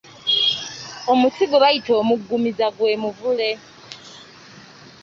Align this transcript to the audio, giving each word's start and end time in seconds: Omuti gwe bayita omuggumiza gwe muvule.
Omuti 1.11 1.43
gwe 1.47 1.61
bayita 1.63 1.91
omuggumiza 2.01 2.67
gwe 2.75 2.99
muvule. 3.03 3.49